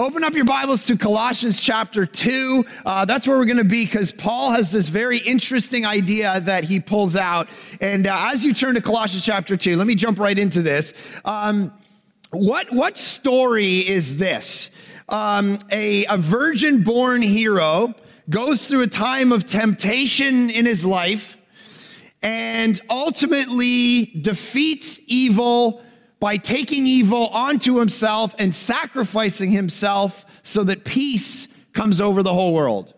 [0.00, 2.64] open up your Bibles to Colossians chapter 2.
[2.86, 6.64] Uh, that's where we're going to be because Paul has this very interesting idea that
[6.64, 7.50] he pulls out.
[7.82, 10.94] And uh, as you turn to Colossians chapter 2, let me jump right into this.
[11.26, 11.70] Um,
[12.30, 14.70] what, what story is this?
[15.10, 17.94] Um, a, a virgin born hero
[18.30, 21.36] goes through a time of temptation in his life
[22.22, 25.84] and ultimately defeats evil
[26.20, 32.52] by taking evil onto himself and sacrificing himself so that peace comes over the whole
[32.54, 32.92] world.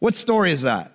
[0.00, 0.92] What story is that?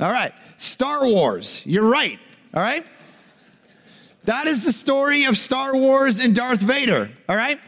[0.00, 1.62] All right, Star Wars.
[1.64, 2.18] You're right.
[2.54, 2.86] All right?
[4.24, 7.10] That is the story of Star Wars and Darth Vader.
[7.28, 7.58] All right?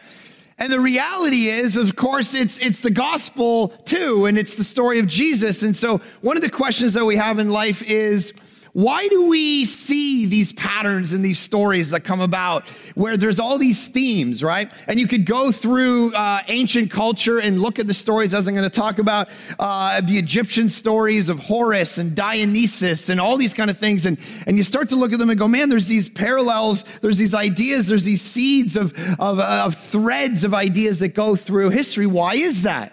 [0.58, 4.98] And the reality is, of course, it's, it's the gospel too, and it's the story
[4.98, 5.62] of Jesus.
[5.62, 8.34] And so one of the questions that we have in life is,
[8.72, 13.58] why do we see these patterns and these stories that come about where there's all
[13.58, 14.70] these themes, right?
[14.86, 18.54] And you could go through uh, ancient culture and look at the stories, as I'm
[18.54, 23.54] going to talk about, uh, the Egyptian stories of Horus and Dionysus and all these
[23.54, 24.06] kind of things.
[24.06, 27.18] And, and you start to look at them and go, man, there's these parallels, there's
[27.18, 32.06] these ideas, there's these seeds of, of, of threads of ideas that go through history.
[32.06, 32.92] Why is that?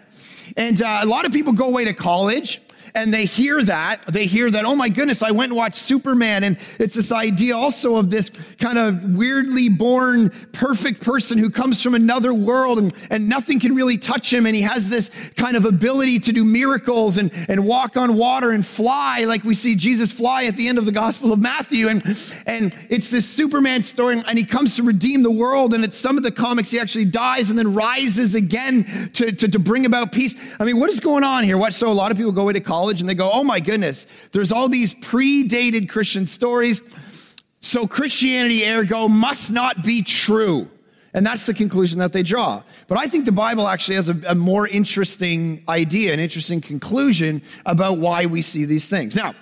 [0.56, 2.62] And uh, a lot of people go away to college
[2.98, 4.02] and they hear that.
[4.08, 6.44] They hear that, oh my goodness, I went and watched Superman.
[6.44, 11.82] And it's this idea also of this kind of weirdly born, perfect person who comes
[11.82, 14.48] from another world and, and nothing can really touch him.
[14.48, 18.50] And he has this kind of ability to do miracles and, and walk on water
[18.50, 21.90] and fly, like we see Jesus fly at the end of the Gospel of Matthew.
[21.90, 22.04] And,
[22.48, 25.76] and it's this Superman story, and he comes to redeem the world.
[25.76, 29.48] And it's some of the comics, he actually dies and then rises again to, to,
[29.50, 30.36] to bring about peace.
[30.60, 31.60] I mean, what is going on here?
[31.60, 33.44] What, so a lot of people go away to college college and they go, oh
[33.44, 36.82] my goodness, there's all these predated Christian stories.
[37.60, 40.70] So Christianity, ergo, must not be true.
[41.14, 42.64] And that's the conclusion that they draw.
[42.88, 47.42] But I think the Bible actually has a, a, more interesting idea, an interesting conclusion
[47.66, 49.18] about why we see these things.
[49.18, 49.34] Now,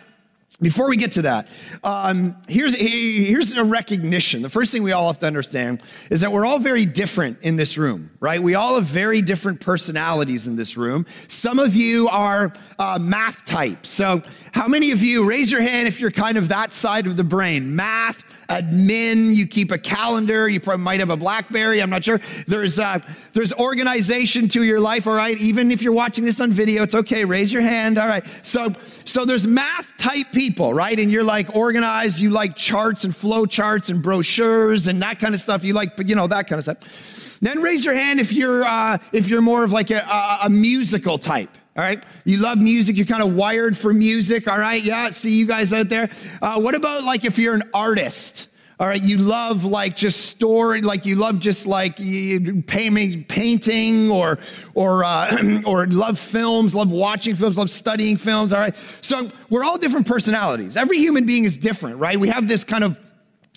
[0.61, 1.49] before we get to that,
[1.83, 4.42] um, here's, here's a recognition.
[4.42, 7.58] The first thing we all have to understand is that we're all very different in
[7.58, 8.42] this room, right?
[8.42, 11.05] We all have very different personalities in this room.
[11.27, 13.89] Some of you are uh, math types.
[13.89, 14.21] So,
[14.54, 17.26] how many of you, raise your hand if you're kind of that side of the
[17.26, 17.76] brain?
[17.76, 22.20] Math, admin, you keep a calendar, you probably might have a Blackberry, I'm not sure.
[22.48, 23.00] There's, uh,
[23.33, 25.38] there's organization to your life, all right?
[25.39, 28.26] Even if you're watching this on video, it's okay, raise your hand, all right?
[28.44, 30.98] So, so there's math type people, right?
[30.98, 35.33] And you're like organized, you like charts and flow charts and brochures and that kind
[35.33, 35.64] of stuff.
[35.64, 37.39] You like, but you know, that kind of stuff.
[37.42, 40.50] Then raise your hand if you're, uh, if you're more of like a, a, a
[40.50, 41.50] musical type.
[41.77, 42.02] All right.
[42.23, 42.95] You love music.
[42.95, 44.47] You're kind of wired for music.
[44.47, 44.81] All right.
[44.81, 45.09] Yeah.
[45.09, 46.09] See you guys out there.
[46.41, 48.47] Uh, what about like if you're an artist?
[48.80, 49.02] All right.
[49.02, 54.39] You love like just story, like you love just like painting, painting or,
[54.73, 58.53] or, uh, or love films, love watching films, love studying films.
[58.53, 58.75] All right.
[59.02, 60.77] So we're all different personalities.
[60.77, 62.17] Every human being is different, right?
[62.17, 62.99] We have this kind of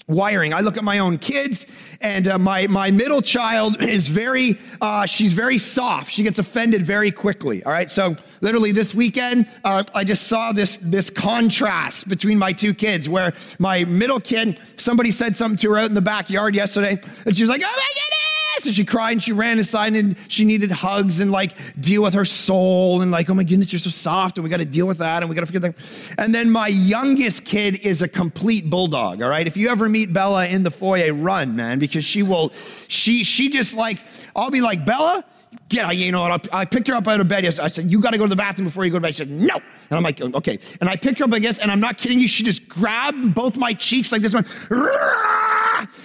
[0.08, 0.52] wiring.
[0.54, 1.66] I look at my own kids,
[2.00, 6.10] and uh, my my middle child is very uh, she's very soft.
[6.10, 7.62] She gets offended very quickly.
[7.64, 12.52] All right, so literally this weekend, uh, I just saw this this contrast between my
[12.52, 16.54] two kids, where my middle kid, somebody said something to her out in the backyard
[16.54, 18.17] yesterday, and she was like, "Oh my goodness!"
[18.66, 22.14] And she cried and she ran inside and she needed hugs and like deal with
[22.14, 24.86] her soul and like, oh my goodness, you're so soft and we got to deal
[24.86, 26.14] with that and we got to figure that.
[26.18, 29.22] And then my youngest kid is a complete bulldog.
[29.22, 29.46] All right.
[29.46, 32.52] If you ever meet Bella in the foyer, run, man, because she will,
[32.88, 33.98] she, she just like,
[34.34, 35.24] I'll be like, Bella,
[35.68, 36.54] get you know what?
[36.54, 37.44] I picked her up out of bed.
[37.44, 39.14] Yes, I said, you got to go to the bathroom before you go to bed.
[39.14, 39.54] She said, no.
[39.54, 40.58] And I'm like, okay.
[40.80, 42.28] And I picked her up, I guess, and I'm not kidding you.
[42.28, 44.44] She just grabbed both my cheeks like this one,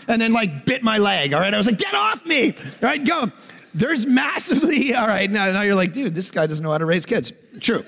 [0.08, 1.34] and then like bit my leg.
[1.34, 1.54] All right.
[1.54, 2.54] I was like, get off me.
[2.54, 3.32] All right, go.
[3.74, 5.30] There's massively, all right.
[5.30, 7.34] Now, now you're like, dude, this guy doesn't know how to raise kids.
[7.60, 7.86] True.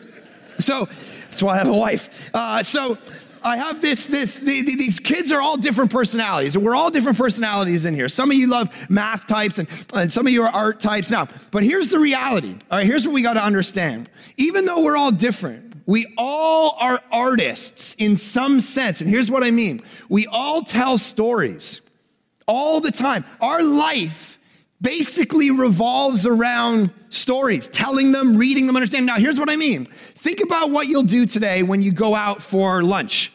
[0.60, 2.32] So that's why I have a wife.
[2.34, 2.98] Uh, so,
[3.46, 6.90] I have this, this, the, the, these kids are all different personalities, and we're all
[6.90, 8.10] different personalities in here.
[8.10, 11.12] Some of you love math types, and, and some of you are art types.
[11.12, 12.56] Now, but here's the reality.
[12.72, 14.10] All right, here's what we got to understand.
[14.38, 19.02] Even though we're all different, we all are artists in some sense.
[19.02, 21.82] And here's what I mean we all tell stories
[22.48, 23.26] all the time.
[23.42, 24.40] Our life
[24.82, 29.06] basically revolves around stories, telling them, reading them, understanding.
[29.06, 29.86] Now, here's what I mean.
[29.86, 33.32] Think about what you'll do today when you go out for lunch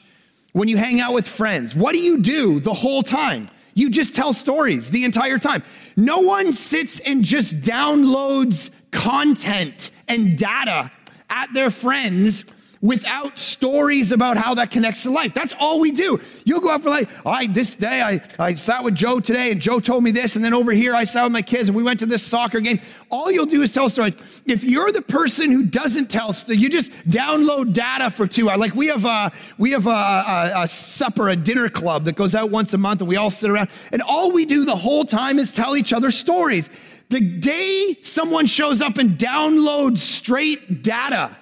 [0.52, 1.75] when you hang out with friends?
[1.75, 3.50] What do you do the whole time?
[3.75, 5.62] You just tell stories the entire time.
[5.97, 10.91] No one sits and just downloads content and data
[11.29, 12.44] at their friends
[12.82, 15.35] without stories about how that connects to life.
[15.35, 16.19] That's all we do.
[16.44, 17.21] You'll go out for life.
[17.27, 20.44] I this day I, I sat with Joe today and Joe told me this, and
[20.44, 22.81] then over here I sat with my kids and we went to this soccer game.
[23.11, 24.43] All you'll do is tell stories.
[24.47, 28.61] If you're the person who doesn't tell, you just download data for two hours.
[28.61, 32.35] Like we have a we have a, a, a supper, a dinner club that goes
[32.35, 35.05] out once a month, and we all sit around, and all we do the whole
[35.05, 36.71] time is tell each other stories.
[37.11, 41.37] The day someone shows up and downloads straight data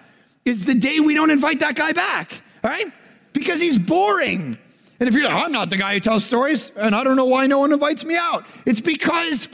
[0.48, 2.90] is the day we don't invite that guy back, all right?
[3.32, 4.58] Because he's boring.
[5.00, 7.26] And if you're like, I'm not the guy who tells stories, and I don't know
[7.26, 9.46] why no one invites me out, it's because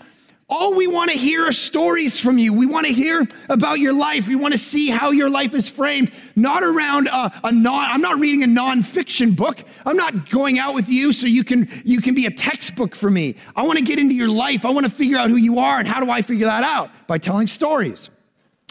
[0.49, 2.53] all we want to hear are stories from you.
[2.53, 4.29] We want to hear about your life.
[4.29, 8.03] We want to see how your life is framed, not around a, a non, I'm
[8.03, 9.63] not reading a nonfiction book.
[9.87, 13.11] I'm not going out with you so you can, you can be a textbook for
[13.11, 13.37] me.
[13.57, 14.65] I want to get into your life.
[14.65, 15.79] I want to figure out who you are.
[15.79, 16.91] And how do I figure that out?
[17.07, 18.11] By telling stories.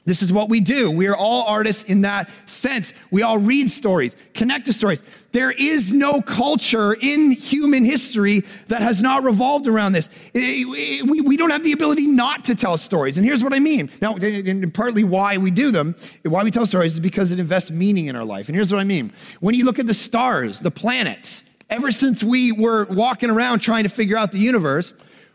[0.06, 0.92] This is what we do.
[0.92, 2.94] We are all artists in that sense.
[3.10, 5.02] We all read stories, connect to stories.
[5.32, 10.10] There is no culture in human history that has not revolved around this.
[10.34, 13.18] We don't have the ability not to tell stories.
[13.18, 13.90] And here's what I mean.
[14.02, 17.72] Now, and partly why we do them, why we tell stories is because it invests
[17.72, 18.50] meaning in our life.
[18.50, 19.10] And here's what I mean.
[19.40, 23.84] When you look at the stars, the planets, ever since we were walking around trying
[23.84, 24.94] to figure out the universe,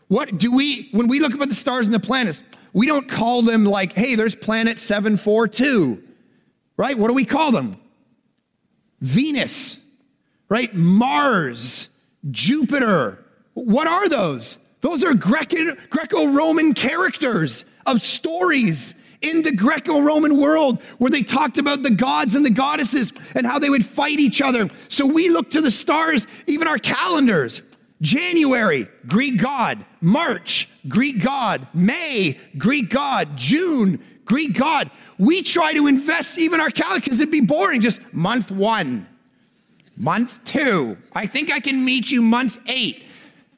[0.09, 2.43] what do we, when we look up at the stars and the planets,
[2.73, 6.03] we don't call them like, hey, there's planet 742,
[6.77, 6.97] right?
[6.97, 7.81] What do we call them?
[9.01, 9.87] Venus,
[10.49, 10.73] right?
[10.75, 12.01] Mars,
[12.31, 13.25] Jupiter.
[13.55, 14.59] What are those?
[14.81, 21.59] Those are Greco Roman characters of stories in the Greco Roman world where they talked
[21.59, 24.69] about the gods and the goddesses and how they would fight each other.
[24.89, 27.63] So we look to the stars, even our calendars.
[28.01, 29.85] January, Greek god.
[30.01, 31.67] March, Greek god.
[31.75, 33.37] May, Greek god.
[33.37, 34.91] June, Greek god.
[35.19, 37.81] We try to invest even our calendar because it'd be boring.
[37.81, 39.07] Just month one,
[39.97, 40.97] month two.
[41.13, 43.05] I think I can meet you month eight.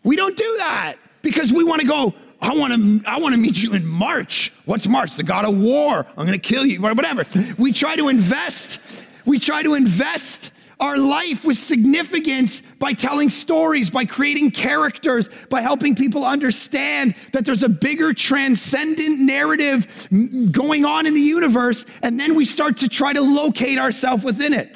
[0.03, 2.15] We don't do that because we want to go.
[2.41, 3.03] I want to.
[3.07, 4.53] I want to meet you in March.
[4.65, 5.17] What's March?
[5.17, 6.07] The god of war.
[6.17, 6.81] I'm going to kill you.
[6.81, 7.27] Whatever.
[7.59, 9.07] We try to invest.
[9.27, 15.61] We try to invest our life with significance by telling stories, by creating characters, by
[15.61, 20.09] helping people understand that there's a bigger transcendent narrative
[20.51, 21.85] going on in the universe.
[22.03, 24.75] And then we start to try to locate ourselves within it.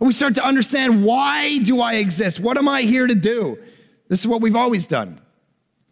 [0.00, 2.40] And we start to understand why do I exist?
[2.40, 3.58] What am I here to do?
[4.08, 5.20] This is what we've always done.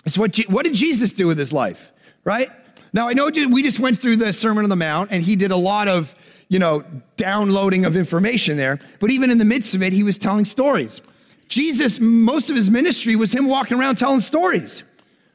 [0.05, 1.93] It's what, what did Jesus do with his life,
[2.25, 2.49] right?
[2.93, 5.50] Now, I know we just went through the Sermon on the Mount, and he did
[5.50, 6.14] a lot of
[6.52, 6.82] you know,
[7.16, 8.78] downloading of information there.
[9.00, 11.00] But even in the midst of it, he was telling stories.
[11.49, 14.84] Jesus, most of his ministry was him walking around telling stories,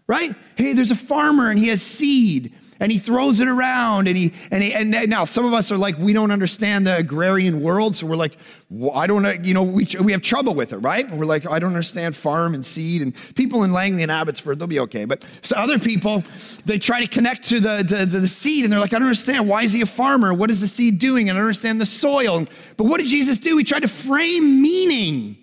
[0.06, 0.36] right?
[0.56, 4.34] Hey, there's a farmer and he has seed and he throws it around and he
[4.52, 7.96] and he, and now some of us are like we don't understand the agrarian world.
[7.96, 8.38] So we're like
[8.70, 11.10] well, i don't know, you know we, we have trouble with it right?
[11.10, 14.68] We're like i don't understand farm and seed and people in langley and abbotsford they'll
[14.68, 15.06] be okay.
[15.06, 16.24] But so other people
[16.66, 19.48] they try to connect to the, the, the seed and they're like i don't understand.
[19.48, 20.34] Why is he a farmer?
[20.34, 21.30] What is the seed doing?
[21.30, 22.46] And i understand the soil.
[22.78, 23.58] But what did jesus do?
[23.58, 25.38] He tried to frame meaning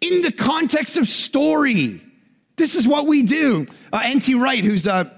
[0.00, 2.02] in the context of story.
[2.56, 3.66] This is what we do.
[3.92, 5.12] Uh, nt wright who's a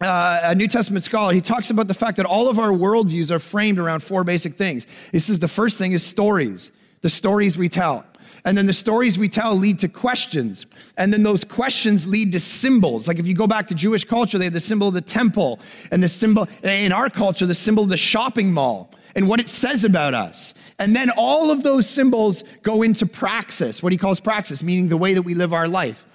[0.00, 3.30] uh, a New Testament scholar, he talks about the fact that all of our worldviews
[3.30, 4.86] are framed around four basic things.
[5.12, 6.70] This is the first thing is stories,
[7.02, 8.06] the stories we tell.
[8.44, 10.64] And then the stories we tell lead to questions.
[10.96, 13.06] And then those questions lead to symbols.
[13.06, 15.60] Like if you go back to Jewish culture, they have the symbol of the temple
[15.90, 19.48] and the symbol, in our culture, the symbol of the shopping mall and what it
[19.48, 20.54] says about us.
[20.78, 24.96] And then all of those symbols go into praxis, what he calls praxis, meaning the
[24.96, 26.06] way that we live our life.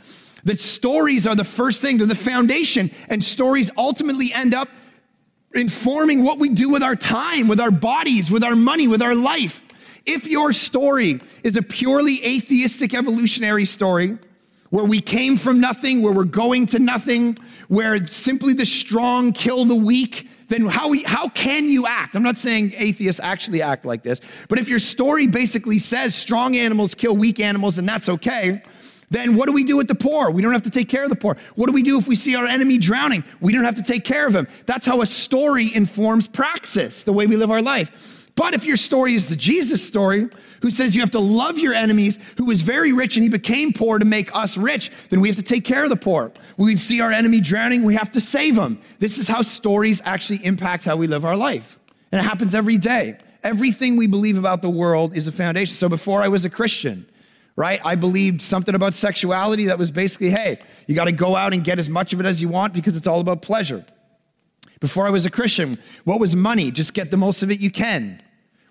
[0.46, 4.70] That stories are the first thing, they're the foundation, and stories ultimately end up
[5.54, 9.16] informing what we do with our time, with our bodies, with our money, with our
[9.16, 9.62] life.
[10.06, 14.18] If your story is a purely atheistic evolutionary story,
[14.70, 17.38] where we came from nothing, where we're going to nothing,
[17.68, 22.16] where simply the strong kill the weak, then how, how can you act?
[22.16, 26.56] I'm not saying atheists actually act like this, but if your story basically says strong
[26.56, 28.62] animals kill weak animals and that's okay,
[29.10, 30.32] then what do we do with the poor?
[30.32, 31.38] We don't have to take care of the poor.
[31.56, 33.24] What do we do if we see our enemy drowning?
[33.40, 34.48] We don't have to take care of him.
[34.66, 38.26] That's how a story informs praxis, the way we live our life.
[38.36, 40.28] But if your story is the Jesus story,
[40.62, 43.72] who says you have to love your enemies, who was very rich and he became
[43.72, 46.34] poor to make us rich, then we have to take care of the poor.
[46.58, 48.82] We see our enemy drowning, we have to save him.
[49.00, 51.80] This is how stories actually impact how we live our life.
[52.12, 53.18] And it happens every day.
[53.44, 55.76] Everything we believe about the world is a foundation.
[55.76, 57.06] So before I was a Christian,
[57.56, 57.80] right?
[57.86, 61.64] I believed something about sexuality that was basically, hey, you got to go out and
[61.64, 63.86] get as much of it as you want because it's all about pleasure.
[64.80, 66.70] Before I was a Christian, what was money?
[66.70, 68.22] Just get the most of it you can.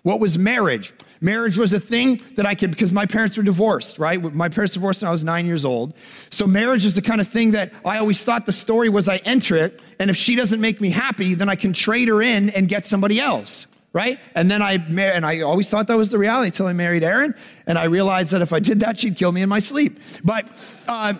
[0.03, 0.93] What was marriage?
[1.19, 4.21] Marriage was a thing that I could, because my parents were divorced, right?
[4.35, 5.95] My parents divorced when I was nine years old.
[6.29, 9.17] So marriage is the kind of thing that I always thought the story was I
[9.25, 12.51] enter it, and if she doesn't make me happy, then I can trade her in
[12.51, 13.65] and get somebody else,
[13.95, 14.19] right?
[14.35, 17.33] And then I, and I always thought that was the reality until I married Erin,
[17.65, 19.97] and I realized that if I did that, she'd kill me in my sleep.
[20.21, 20.49] But,
[20.85, 21.13] uh,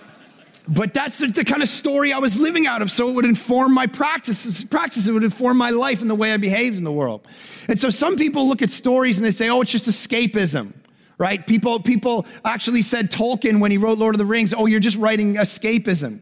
[0.67, 2.91] but that's the, the, kind of story I was living out of.
[2.91, 4.61] So it would inform my practices.
[4.65, 7.25] Practice it would inform my life and the way I behaved in the world.
[7.69, 10.73] And so some people look at stories and they say, "Oh, it's just escapism."
[11.17, 11.47] Right?
[11.47, 14.97] People people actually said Tolkien when he wrote Lord of the Rings, "Oh, you're just
[14.97, 16.19] writing escapism."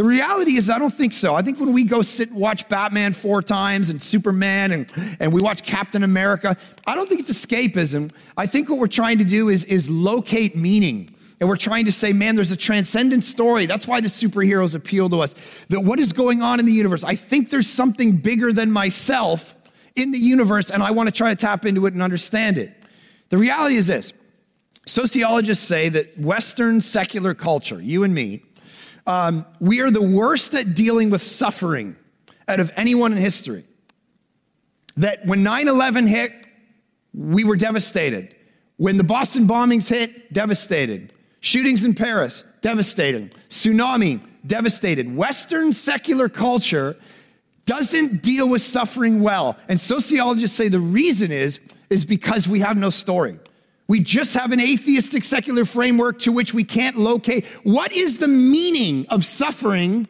[0.00, 1.34] The reality is, I don't think so.
[1.34, 5.30] I think when we go sit and watch Batman four times and Superman and, and
[5.30, 8.10] we watch Captain America, I don't think it's escapism.
[8.34, 11.14] I think what we're trying to do is, is locate meaning.
[11.38, 13.66] And we're trying to say, man, there's a transcendent story.
[13.66, 15.66] That's why the superheroes appeal to us.
[15.68, 17.04] That what is going on in the universe?
[17.04, 19.54] I think there's something bigger than myself
[19.96, 22.74] in the universe, and I want to try to tap into it and understand it.
[23.28, 24.14] The reality is this
[24.86, 28.44] sociologists say that Western secular culture, you and me,
[29.06, 31.96] um, we are the worst at dealing with suffering
[32.48, 33.64] out of anyone in history.
[34.96, 36.32] That when 9 11 hit,
[37.14, 38.34] we were devastated.
[38.76, 41.12] When the Boston bombings hit, devastated.
[41.40, 43.30] Shootings in Paris, devastating.
[43.48, 45.14] Tsunami, devastated.
[45.14, 46.96] Western secular culture
[47.66, 49.56] doesn't deal with suffering well.
[49.68, 53.38] And sociologists say the reason is, is because we have no story.
[53.90, 57.44] We just have an atheistic secular framework to which we can't locate.
[57.64, 60.06] What is the meaning of suffering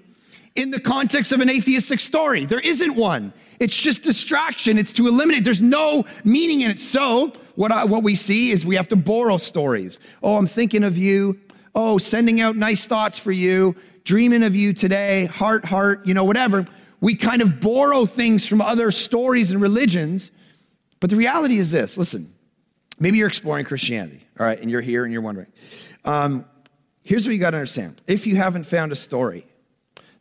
[0.55, 2.45] in the context of an atheistic story?
[2.45, 3.33] There isn't one.
[3.59, 4.77] It's just distraction.
[4.77, 5.45] It's to eliminate.
[5.45, 6.79] There's no meaning in it.
[6.79, 9.99] So what, I, what we see is we have to borrow stories.
[10.23, 11.41] Oh, I'm thinking of you.
[11.75, 16.25] Oh, sending out nice thoughts for you, dreaming of you today, heart, heart, you know,
[16.25, 16.67] whatever.
[17.01, 20.33] We kind of borrow things from other stories and religions.
[21.01, 22.27] But the reality is this listen,
[23.01, 25.49] maybe you're exploring Christianity, all right, and you're here and you're wondering.
[26.05, 26.45] Um,
[27.03, 29.45] here's what you got to understand if you haven't found a story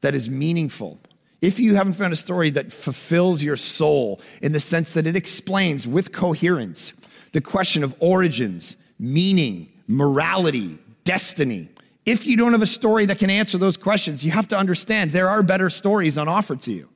[0.01, 0.99] that is meaningful,
[1.41, 5.15] if you haven't found a story that fulfills your soul in the sense that it
[5.15, 6.93] explains with coherence
[7.33, 11.69] the question of origins, meaning, morality, destiny.
[12.05, 15.11] If you don't have a story that can answer those questions, you have to understand
[15.11, 16.89] there are better stories on offer to you.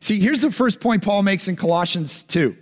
[0.00, 2.56] See, here's the first point Paul makes in Colossians 2.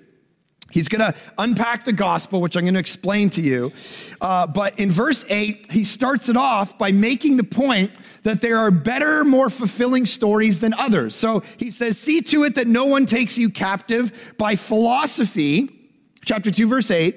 [0.71, 3.73] He's going to unpack the gospel, which I'm going to explain to you.
[4.21, 7.93] Uh, but in verse 8, he starts it off by making the point
[8.25, 11.15] that there are better, more fulfilling stories than others.
[11.17, 15.75] So he says, See to it that no one takes you captive by philosophy
[16.29, 17.17] chapter 2, verse 8,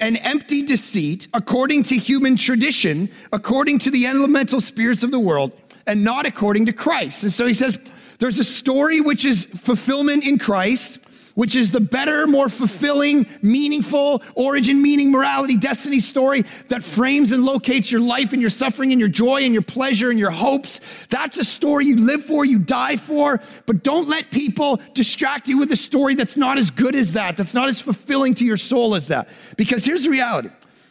[0.00, 5.52] an empty deceit according to human tradition, according to the elemental spirits of the world,
[5.86, 7.22] and not according to Christ.
[7.22, 7.78] And so he says,
[8.18, 10.98] there's a story which is fulfillment in Christ,
[11.36, 17.44] which is the better, more fulfilling, meaningful origin, meaning, morality, destiny story that frames and
[17.44, 21.06] locates your life and your suffering and your joy and your pleasure and your hopes.
[21.06, 25.58] That's a story you live for, you die for, but don't let people distract you
[25.58, 28.56] with a story that's not as good as that, that's not as fulfilling to your
[28.56, 29.28] soul as that.
[29.56, 30.48] Because here's the reality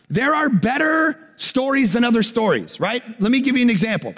[0.10, 3.04] there are better stories than other stories, right?
[3.20, 4.14] Let me give you an example.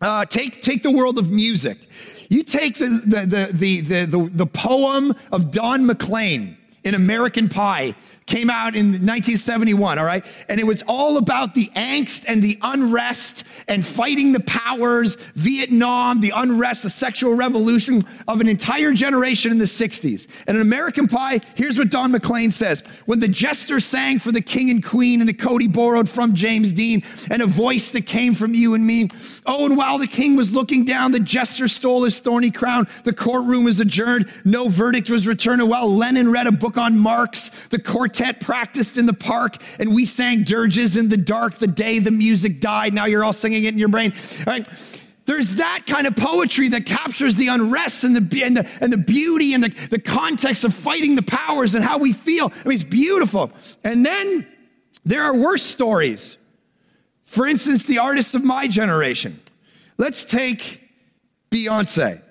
[0.00, 1.76] Uh, take, take the world of music.
[2.28, 6.57] You take the, the, the, the, the, the poem of Don McLean
[6.88, 7.94] in American Pie
[8.28, 10.24] came out in 1971, all right?
[10.48, 16.20] And it was all about the angst and the unrest and fighting the powers, Vietnam,
[16.20, 20.28] the unrest, the sexual revolution of an entire generation in the 60s.
[20.46, 24.42] And in American Pie, here's what Don McLean says When the jester sang for the
[24.42, 28.06] king and queen, and the coat he borrowed from James Dean, and a voice that
[28.06, 29.08] came from you and me.
[29.46, 32.86] Oh, and while the king was looking down, the jester stole his thorny crown.
[33.04, 34.30] The courtroom was adjourned.
[34.44, 35.62] No verdict was returned.
[35.62, 39.94] And while Lennon read a book on Marx, the quartet practiced in the park and
[39.94, 42.94] we sang dirges in the dark the day the music died.
[42.94, 44.14] Now you're all singing it in your brain.
[44.46, 44.66] Right?
[45.26, 48.96] There's that kind of poetry that captures the unrest and the, and the, and the
[48.96, 52.46] beauty and the, the context of fighting the powers and how we feel.
[52.46, 53.52] I mean, it's beautiful.
[53.84, 54.46] And then
[55.04, 56.38] there are worse stories.
[57.24, 59.38] For instance, the artists of my generation.
[59.98, 60.80] Let's take
[61.50, 62.22] Beyonce.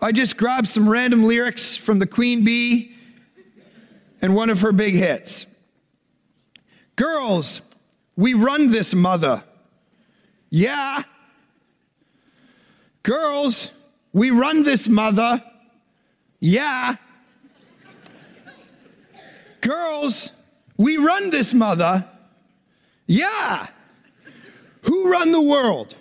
[0.00, 2.94] I just grabbed some random lyrics from the Queen Bee
[4.22, 5.46] and one of her big hits.
[6.94, 7.60] Girls,
[8.16, 9.42] we run this mother.
[10.50, 11.02] Yeah.
[13.02, 13.72] Girls,
[14.12, 15.42] we run this mother.
[16.38, 16.96] Yeah.
[19.60, 20.30] Girls,
[20.76, 22.08] we run this mother.
[23.06, 23.66] Yeah.
[24.82, 25.96] Who run the world?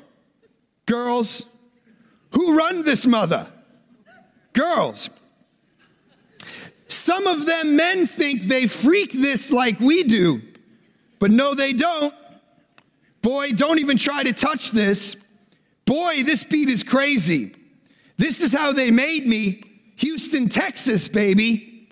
[0.86, 1.46] Girls.
[2.32, 3.52] Who run this mother?
[4.58, 5.10] Girls
[7.08, 10.42] some of them men think they freak this like we do,
[11.20, 12.14] but no, they don't.
[13.22, 15.16] Boy, don't even try to touch this.
[15.86, 17.56] Boy, this beat is crazy.
[18.18, 19.64] This is how they made me.
[19.96, 21.88] Houston, Texas, baby.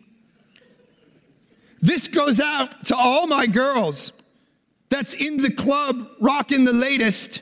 [1.82, 4.12] This goes out to all my girls
[4.90, 7.42] that's in the club rocking the latest.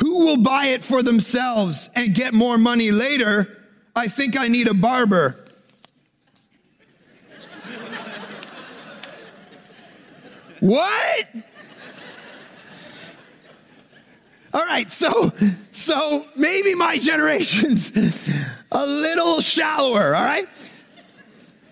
[0.00, 3.59] Who will buy it for themselves and get more money later?
[3.94, 5.36] I think I need a barber.
[10.60, 11.26] what?
[14.52, 15.32] All right, so
[15.70, 18.28] so maybe my generation's
[18.72, 20.48] a little shallower, all right?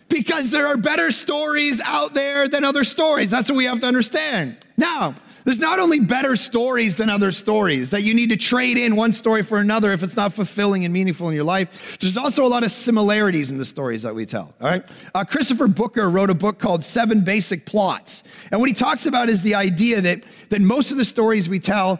[0.08, 3.30] Because there are better stories out there than other stories.
[3.30, 4.56] That's what we have to understand.
[4.76, 5.16] Now,
[5.48, 9.14] there's not only better stories than other stories that you need to trade in one
[9.14, 11.96] story for another if it's not fulfilling and meaningful in your life.
[12.00, 14.54] There's also a lot of similarities in the stories that we tell.
[14.60, 14.84] All right.
[15.14, 18.24] Uh, Christopher Booker wrote a book called Seven Basic Plots.
[18.50, 21.60] And what he talks about is the idea that, that most of the stories we
[21.60, 21.96] tell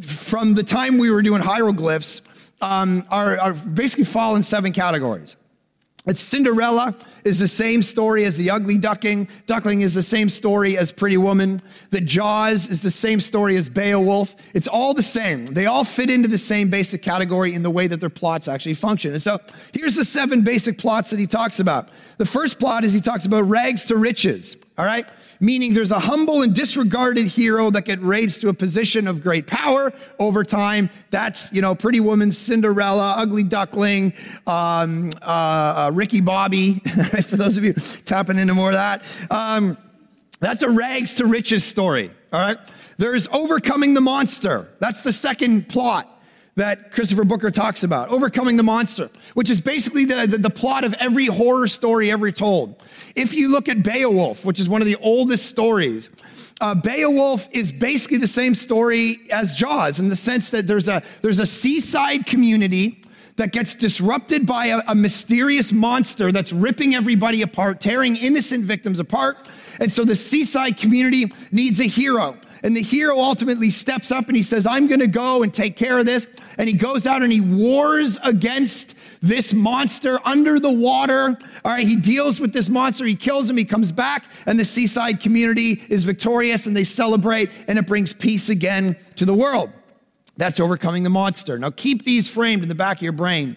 [0.00, 5.36] from the time we were doing hieroglyphs um, are, are basically fall in seven categories.
[6.08, 9.28] It's Cinderella is the same story as the ugly duckling.
[9.46, 11.60] Duckling is the same story as Pretty Woman.
[11.90, 14.34] The Jaws is the same story as Beowulf.
[14.54, 15.52] It's all the same.
[15.52, 18.74] They all fit into the same basic category in the way that their plots actually
[18.74, 19.12] function.
[19.12, 19.38] And so
[19.74, 21.90] here's the seven basic plots that he talks about.
[22.16, 24.56] The first plot is he talks about rags to riches.
[24.78, 25.06] All right?
[25.40, 29.46] Meaning there's a humble and disregarded hero that gets raised to a position of great
[29.46, 30.90] power over time.
[31.10, 34.12] That's, you know, Pretty Woman, Cinderella, Ugly Duckling,
[34.46, 36.74] um, uh, uh, Ricky Bobby,
[37.22, 37.72] for those of you
[38.04, 39.02] tapping into more of that.
[39.30, 39.76] Um,
[40.40, 42.58] that's a rags to riches story, all right?
[42.96, 44.68] There's overcoming the monster.
[44.80, 46.17] That's the second plot
[46.58, 50.82] that Christopher Booker talks about, overcoming the monster, which is basically the, the, the, plot
[50.82, 52.82] of every horror story ever told.
[53.14, 56.10] If you look at Beowulf, which is one of the oldest stories,
[56.60, 61.02] uh, Beowulf is basically the same story as Jaws in the sense that there's a,
[61.22, 63.04] there's a seaside community
[63.36, 68.98] that gets disrupted by a, a mysterious monster that's ripping everybody apart, tearing innocent victims
[68.98, 69.48] apart.
[69.78, 72.36] And so the seaside community needs a hero.
[72.62, 75.76] And the hero ultimately steps up and he says, I'm going to go and take
[75.76, 76.26] care of this.
[76.56, 81.38] And he goes out and he wars against this monster under the water.
[81.64, 84.64] All right, he deals with this monster, he kills him, he comes back, and the
[84.64, 89.70] seaside community is victorious and they celebrate, and it brings peace again to the world.
[90.36, 91.58] That's overcoming the monster.
[91.58, 93.56] Now keep these framed in the back of your brain.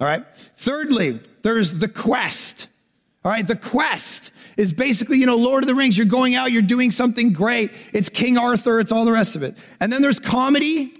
[0.00, 0.24] All right.
[0.34, 2.68] Thirdly, there's the quest.
[3.24, 5.96] All right, the quest is basically, you know, Lord of the Rings.
[5.98, 7.72] You're going out, you're doing something great.
[7.92, 9.56] It's King Arthur, it's all the rest of it.
[9.80, 10.94] And then there's comedy.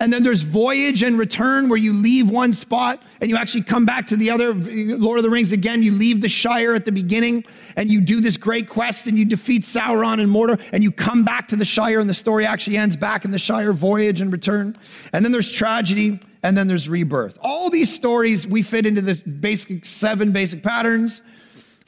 [0.00, 3.84] And then there's voyage and return where you leave one spot and you actually come
[3.84, 4.54] back to the other.
[4.54, 8.20] Lord of the Rings again, you leave the Shire at the beginning and you do
[8.20, 11.64] this great quest and you defeat Sauron and Mordor and you come back to the
[11.64, 14.76] Shire and the story actually ends back in the Shire, voyage and return.
[15.12, 17.36] And then there's tragedy and then there's rebirth.
[17.42, 21.22] All these stories, we fit into this basic seven basic patterns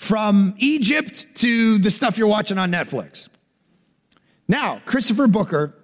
[0.00, 3.28] from Egypt to the stuff you're watching on Netflix.
[4.48, 5.74] Now, Christopher Booker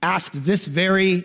[0.00, 1.24] asks this very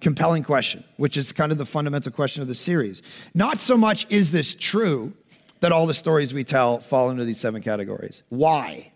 [0.00, 3.02] compelling question, which is kind of the fundamental question of the series.
[3.34, 5.12] Not so much is this true
[5.60, 8.22] that all the stories we tell fall into these seven categories.
[8.30, 8.90] Why?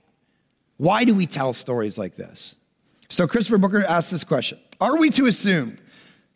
[0.78, 2.56] Why do we tell stories like this?
[3.10, 5.76] So Christopher Booker asks this question Are we to assume,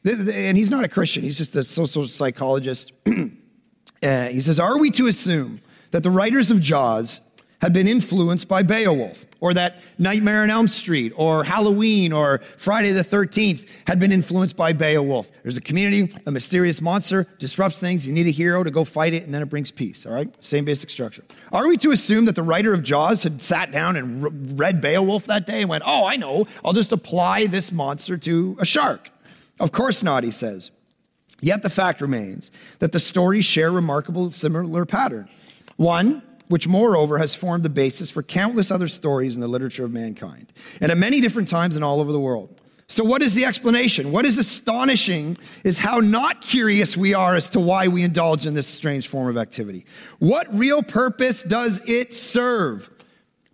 [0.04, 2.92] and he's not a Christian, he's just a social psychologist.
[3.06, 5.62] uh, he says, Are we to assume
[5.94, 7.20] that the writers of Jaws
[7.60, 12.90] had been influenced by Beowulf, or that Nightmare on Elm Street, or Halloween, or Friday
[12.90, 15.30] the 13th had been influenced by Beowulf.
[15.44, 19.14] There's a community, a mysterious monster disrupts things, you need a hero to go fight
[19.14, 20.28] it, and then it brings peace, all right?
[20.44, 21.22] Same basic structure.
[21.52, 25.26] Are we to assume that the writer of Jaws had sat down and read Beowulf
[25.26, 29.10] that day and went, oh, I know, I'll just apply this monster to a shark?
[29.60, 30.72] Of course not, he says.
[31.40, 35.28] Yet the fact remains that the stories share remarkable similar pattern.
[35.76, 39.92] One, which moreover has formed the basis for countless other stories in the literature of
[39.92, 42.60] mankind, and at many different times and all over the world.
[42.86, 44.12] So, what is the explanation?
[44.12, 48.54] What is astonishing is how not curious we are as to why we indulge in
[48.54, 49.86] this strange form of activity.
[50.18, 52.90] What real purpose does it serve?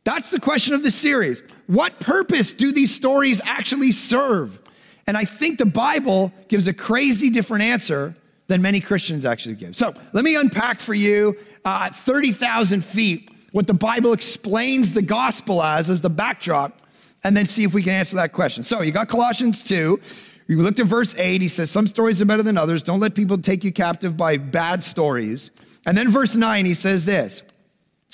[0.03, 1.43] That's the question of the series.
[1.69, 4.59] What purpose do these stories actually serve?
[5.07, 8.17] And I think the Bible gives a crazy different answer
[8.49, 9.77] than many Christians actually give.
[9.77, 15.63] So let me unpack for you uh, 30,000 feet what the Bible explains the gospel
[15.63, 16.81] as, as the backdrop,
[17.25, 18.65] and then see if we can answer that question.
[18.65, 20.01] So you got Colossians 2.
[20.47, 21.43] You're We looked at verse 8.
[21.43, 22.83] He says, Some stories are better than others.
[22.83, 25.51] Don't let people take you captive by bad stories.
[25.87, 27.43] And then verse 9, he says this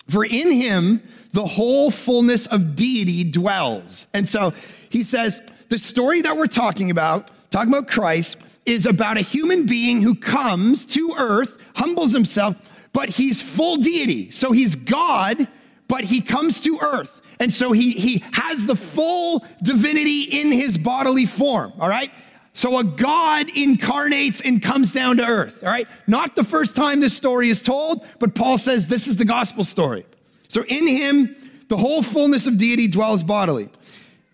[0.09, 4.07] For in him the whole fullness of deity dwells.
[4.15, 4.55] And so
[4.91, 9.67] he says, The story that we're talking about, talking about Christ, is about a human
[9.67, 14.31] being who comes to earth, humbles himself, but he's full deity.
[14.31, 15.47] So he's God,
[15.87, 17.21] but he comes to earth.
[17.39, 22.11] And so he, he has the full divinity in his bodily form, all right?
[22.55, 25.87] So a God incarnates and comes down to earth, all right?
[26.07, 29.63] Not the first time this story is told, but Paul says this is the gospel
[29.63, 30.07] story.
[30.49, 31.37] So in him,
[31.69, 33.69] the whole fullness of deity dwells bodily.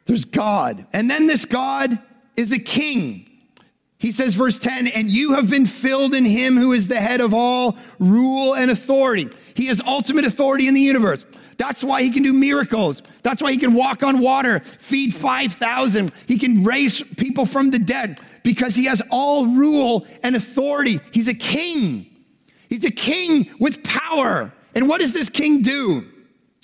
[0.04, 0.86] There's God.
[0.92, 1.98] And then this God
[2.36, 3.28] is a king.
[4.02, 7.20] He says, verse 10, and you have been filled in him who is the head
[7.20, 9.28] of all rule and authority.
[9.54, 11.24] He has ultimate authority in the universe.
[11.56, 13.00] That's why he can do miracles.
[13.22, 16.10] That's why he can walk on water, feed 5,000.
[16.26, 20.98] He can raise people from the dead because he has all rule and authority.
[21.12, 22.06] He's a king.
[22.68, 24.52] He's a king with power.
[24.74, 26.11] And what does this king do?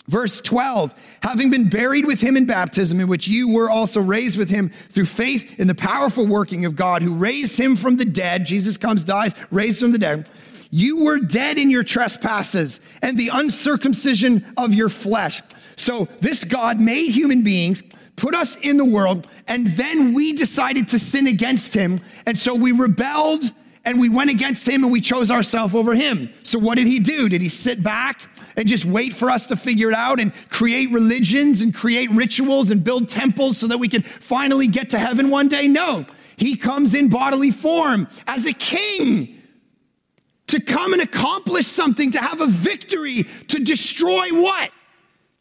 [0.09, 4.39] Verse 12, having been buried with him in baptism, in which you were also raised
[4.39, 8.07] with him through faith in the powerful working of God who raised him from the
[8.07, 8.47] dead.
[8.47, 10.29] Jesus comes, dies, raised from the dead
[10.71, 15.43] you were dead in your trespasses and the uncircumcision of your flesh.
[15.77, 17.83] So this God made human beings,
[18.17, 22.01] put us in the world, and then we decided to sin against him.
[22.27, 23.45] And so we rebelled
[23.85, 26.31] and we went against him and we chose ourselves over him.
[26.43, 27.29] So what did he do?
[27.29, 28.23] Did he sit back
[28.57, 32.71] and just wait for us to figure it out and create religions and create rituals
[32.71, 35.69] and build temples so that we can finally get to heaven one day?
[35.69, 36.07] No.
[36.37, 39.43] He comes in bodily form as a king
[40.49, 44.71] to come and accomplish something, to have a victory, to destroy what?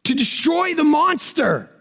[0.06, 1.72] To destroy the monster.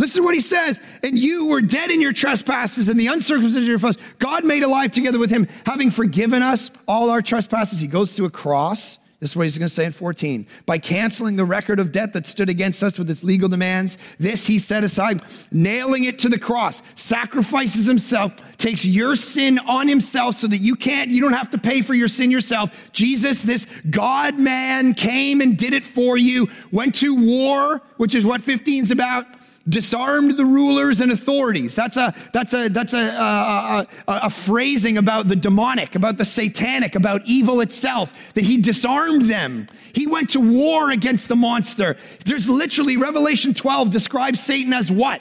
[0.00, 0.80] Listen to what he says.
[1.02, 3.96] And you were dead in your trespasses and the uncircumcision of your flesh.
[4.18, 7.80] God made alive together with him, having forgiven us all our trespasses.
[7.80, 10.46] He goes to a cross this is what he's going to say in 14.
[10.64, 14.46] By canceling the record of debt that stood against us with its legal demands, this
[14.46, 15.20] he set aside,
[15.52, 20.74] nailing it to the cross, sacrifices himself, takes your sin on himself so that you
[20.74, 22.90] can't, you don't have to pay for your sin yourself.
[22.92, 28.24] Jesus, this God man, came and did it for you, went to war, which is
[28.24, 29.26] what 15 is about
[29.68, 31.74] disarmed the rulers and authorities.
[31.74, 36.24] That's a that's a that's a, a, a, a, phrasing about the demonic, about the
[36.24, 38.32] satanic, about evil itself.
[38.34, 39.68] That he disarmed them.
[39.94, 41.96] He went to war against the monster.
[42.24, 45.20] There's literally Revelation 12 describes Satan as what?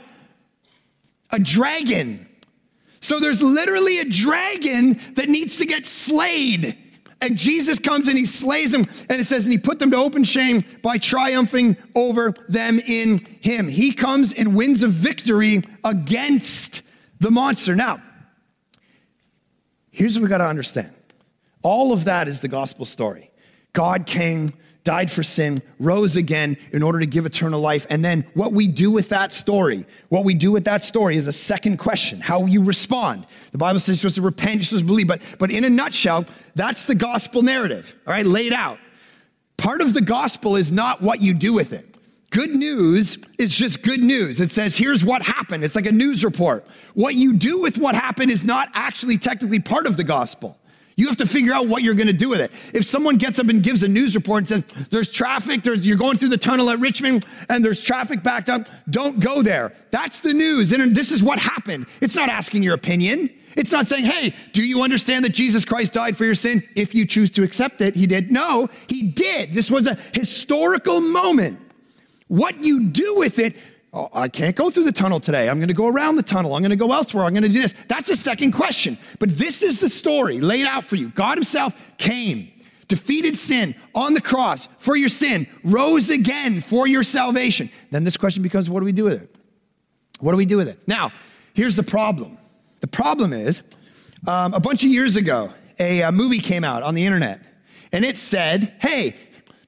[1.32, 2.28] A dragon.
[3.02, 6.78] So there's literally a dragon that needs to get slayed.
[7.22, 8.88] And Jesus comes and he slays them.
[9.10, 13.20] And it says, and he put them to open shame by triumphing over them in
[13.42, 13.68] him.
[13.68, 16.84] He comes and wins a victory against
[17.20, 17.76] the monster.
[17.76, 18.02] Now,
[19.92, 20.92] here's what we got to understand
[21.62, 23.32] all of that is the gospel story.
[23.74, 24.54] God came
[24.90, 27.86] died for sin, rose again in order to give eternal life.
[27.92, 31.28] And then what we do with that story, what we do with that story is
[31.28, 33.28] a second question, how you respond.
[33.52, 35.70] The Bible says you're supposed to repent, you're supposed to believe, but, but in a
[35.70, 36.26] nutshell,
[36.56, 38.80] that's the gospel narrative, all right, laid out.
[39.58, 41.86] Part of the gospel is not what you do with it.
[42.32, 44.42] Good news is just good news.
[44.42, 45.64] It says, here's what happened.
[45.64, 46.66] It's like a news report.
[46.96, 50.59] What you do with what happened is not actually technically part of the gospel.
[51.00, 52.52] You have to figure out what you're going to do with it.
[52.76, 55.96] If someone gets up and gives a news report and says, there's traffic, there's, you're
[55.96, 59.72] going through the tunnel at Richmond and there's traffic backed up, don't go there.
[59.92, 60.74] That's the news.
[60.74, 61.86] And this is what happened.
[62.02, 63.30] It's not asking your opinion.
[63.56, 66.64] It's not saying, hey, do you understand that Jesus Christ died for your sin?
[66.76, 68.30] If you choose to accept it, he did.
[68.30, 69.54] No, he did.
[69.54, 71.62] This was a historical moment.
[72.28, 73.56] What you do with it
[73.92, 75.50] Oh, I can't go through the tunnel today.
[75.50, 76.54] I'm going to go around the tunnel.
[76.54, 77.24] I'm going to go elsewhere.
[77.24, 77.74] I'm going to do this.
[77.88, 78.98] That's a second question.
[79.18, 81.10] But this is the story laid out for you.
[81.10, 82.52] God Himself came,
[82.88, 87.72] defeated sin on the cross for your sin, rose again for your salvation.
[87.90, 89.36] Then this question becomes what do we do with it?
[90.20, 90.88] What do we do with it?
[90.88, 91.12] Now,
[91.56, 92.38] here's the problem.
[92.82, 93.64] The problem is
[94.28, 97.42] um, a bunch of years ago, a, a movie came out on the internet
[97.92, 99.16] and it said, hey,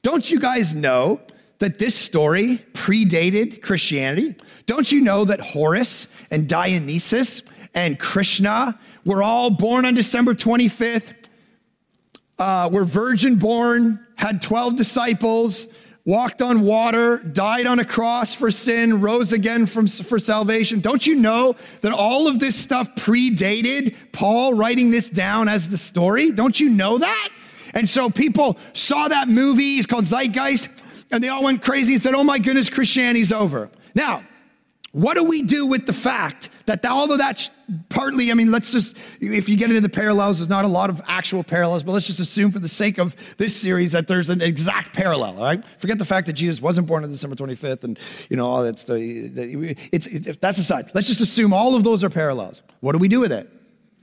[0.03, 1.21] don't you guys know
[1.61, 4.35] that this story predated Christianity?
[4.65, 7.43] Don't you know that Horus and Dionysus
[7.73, 11.13] and Krishna were all born on December 25th,
[12.37, 15.67] uh, were virgin born, had 12 disciples,
[16.03, 20.79] walked on water, died on a cross for sin, rose again from, for salvation.
[20.79, 25.77] Don't you know that all of this stuff predated Paul writing this down as the
[25.77, 26.31] story?
[26.31, 27.29] Don't you know that?
[27.73, 30.80] And so people saw that movie, it's called Zeitgeist,
[31.11, 33.69] and they all went crazy and said, Oh my goodness, Christianity's over.
[33.95, 34.23] Now,
[34.93, 37.49] What do we do with the fact that all of that's
[37.87, 40.89] partly, I mean, let's just, if you get into the parallels, there's not a lot
[40.89, 44.29] of actual parallels, but let's just assume for the sake of this series that there's
[44.29, 45.63] an exact parallel, all right?
[45.77, 47.97] Forget the fact that Jesus wasn't born on December 25th and,
[48.29, 48.97] you know, all that stuff.
[48.99, 50.91] It's, it's, that's aside.
[50.93, 52.61] Let's just assume all of those are parallels.
[52.81, 53.49] What do we do with it?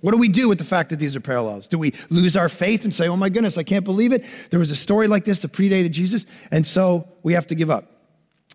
[0.00, 1.66] What do we do with the fact that these are parallels?
[1.66, 4.24] Do we lose our faith and say, oh my goodness, I can't believe it?
[4.50, 7.70] There was a story like this that predated Jesus, and so we have to give
[7.70, 7.84] up.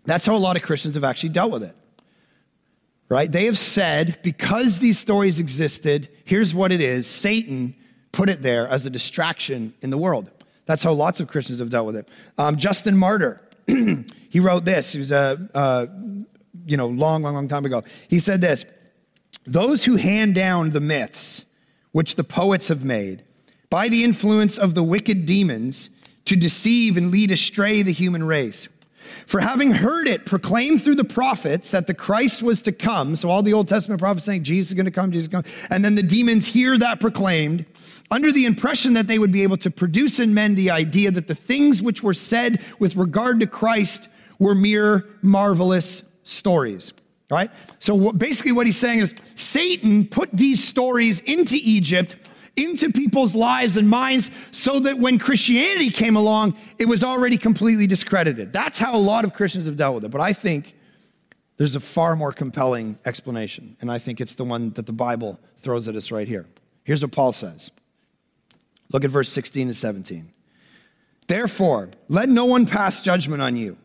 [0.06, 1.76] That's how a lot of Christians have actually dealt with it
[3.08, 3.30] right?
[3.30, 7.74] They have said, because these stories existed, here's what it is Satan
[8.12, 10.30] put it there as a distraction in the world.
[10.66, 12.08] That's how lots of Christians have dealt with it.
[12.38, 14.92] Um, Justin Martyr, he wrote this.
[14.92, 15.86] He was a, uh,
[16.64, 17.82] you know, long, long, long time ago.
[18.08, 18.64] He said this
[19.46, 21.44] Those who hand down the myths
[21.92, 23.22] which the poets have made
[23.70, 25.90] by the influence of the wicked demons
[26.24, 28.68] to deceive and lead astray the human race
[29.26, 33.30] for having heard it proclaimed through the prophets that the Christ was to come, so
[33.30, 35.52] all the Old Testament prophets saying Jesus is going to come, Jesus is going come,
[35.70, 37.64] and then the demons hear that proclaimed,
[38.10, 41.26] under the impression that they would be able to produce in men the idea that
[41.26, 46.92] the things which were said with regard to Christ were mere marvelous stories.
[47.34, 47.50] Right?
[47.80, 52.16] So basically, what he's saying is Satan put these stories into Egypt
[52.56, 57.88] into people's lives and minds so that when Christianity came along, it was already completely
[57.88, 58.52] discredited.
[58.52, 60.12] That's how a lot of Christians have dealt with it.
[60.12, 60.76] But I think
[61.56, 65.40] there's a far more compelling explanation, and I think it's the one that the Bible
[65.58, 66.46] throws at us right here.
[66.84, 67.70] Here's what Paul says
[68.92, 70.30] Look at verse 16 and 17.
[71.26, 73.78] Therefore, let no one pass judgment on you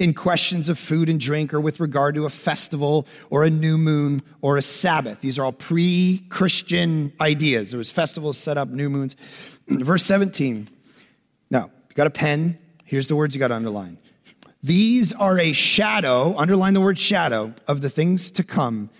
[0.00, 3.76] in questions of food and drink or with regard to a festival or a new
[3.76, 5.20] moon or a Sabbath.
[5.20, 7.70] These are all pre Christian ideas.
[7.70, 9.14] There was festivals set up, new moons.
[9.68, 10.68] Verse 17.
[11.50, 12.58] Now, you got a pen.
[12.84, 13.98] Here's the words you got to underline.
[14.62, 18.90] These are a shadow, underline the word shadow, of the things to come.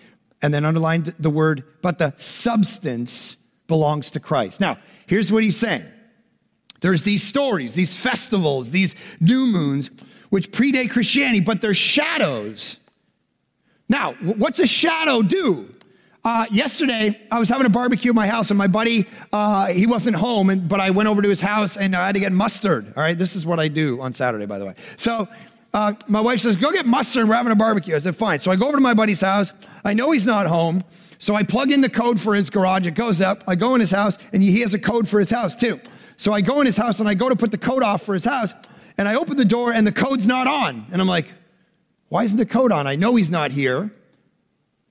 [0.43, 3.37] And then underline the word, but the substance
[3.67, 4.61] belongs to Christ.
[4.61, 5.85] Now, here's what he's saying.
[6.81, 9.91] There's these stories, these festivals, these new moons
[10.31, 12.79] which predate Christianity, but they're shadows.
[13.89, 15.69] Now, what's a shadow do?
[16.23, 19.87] Uh, yesterday, I was having a barbecue at my house, and my buddy, uh, he
[19.87, 22.31] wasn't home, and, but I went over to his house and I had to get
[22.31, 22.93] mustard.
[22.97, 24.75] All right, this is what I do on Saturday, by the way.
[24.97, 25.29] So
[25.73, 27.97] uh, my wife says, Go get mustard, we're having a barbecue.
[27.97, 28.41] I said, Fine.
[28.41, 29.53] So I go over to my buddy's house.
[29.85, 30.85] I know he's not home.
[31.19, 32.87] So I plug in the code for his garage.
[32.87, 33.45] It goes up.
[33.47, 35.81] I go in his house, and he has a code for his house too.
[36.17, 38.13] So I go in his house and I go to put the code off for
[38.13, 38.53] his house
[39.01, 40.85] and I open the door and the code's not on.
[40.93, 41.33] And I'm like,
[42.11, 42.87] why isn't the code on?
[42.87, 43.91] I know he's not here.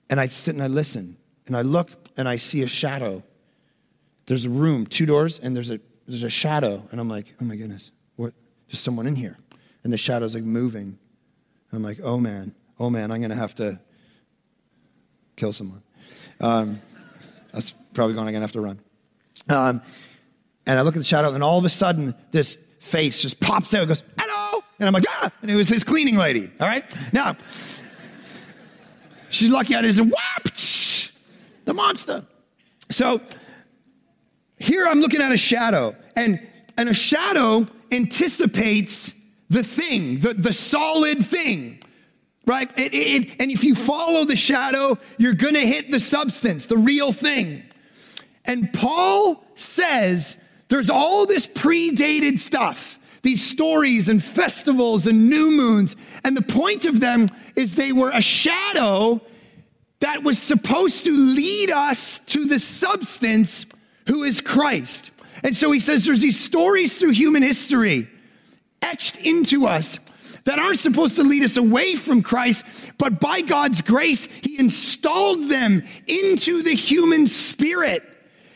[0.09, 3.21] And I sit and I listen and I look and I see a shadow.
[4.25, 6.87] There's a room, two doors, and there's a there's a shadow.
[6.89, 8.33] And I'm like, oh my goodness, what?
[8.67, 9.37] There's someone in here.
[9.83, 10.97] And the shadow's like moving.
[11.69, 13.79] And I'm like, oh man, oh man, I'm gonna have to
[15.35, 15.83] kill someone.
[16.41, 16.77] Um,
[17.53, 18.79] that's probably going, I'm gonna have to run.
[19.49, 19.83] Um,
[20.65, 23.73] and I look at the shadow, and all of a sudden, this face just pops
[23.73, 24.63] out and goes, hello.
[24.79, 25.31] And I'm like, ah.
[25.41, 26.51] And it was his cleaning lady.
[26.59, 26.83] All right.
[27.13, 27.37] Now,
[29.29, 30.43] she's lucky I didn't, whap,
[31.65, 32.25] the monster.
[32.89, 33.21] So
[34.57, 36.45] here I'm looking at a shadow, and,
[36.77, 39.13] and a shadow anticipates
[39.49, 41.81] the thing, the, the solid thing,
[42.45, 42.71] right?
[42.77, 47.11] It, it, and if you follow the shadow, you're gonna hit the substance, the real
[47.11, 47.63] thing.
[48.45, 55.95] And Paul says there's all this predated stuff, these stories and festivals and new moons.
[56.23, 59.19] And the point of them is they were a shadow
[59.99, 63.65] that was supposed to lead us to the substance
[64.07, 65.11] who is Christ.
[65.43, 68.07] And so he says there's these stories through human history
[68.81, 69.99] etched into us
[70.45, 75.49] that aren't supposed to lead us away from Christ, but by God's grace, he installed
[75.49, 78.03] them into the human spirit